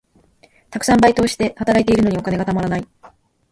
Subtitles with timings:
[0.71, 2.87] たくさんバイトをして、働いているのにお金がたまらない。